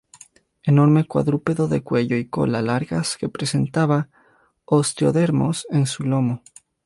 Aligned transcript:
Enorme 0.63 1.05
cuadrúpedo 1.05 1.67
de 1.67 1.83
cuello 1.83 2.15
y 2.17 2.27
cola 2.27 2.63
largas 2.63 3.17
que 3.17 3.29
presentaba 3.29 4.09
osteodermos 4.65 5.67
en 5.69 5.85
su 5.85 6.01
lomo. 6.05 6.41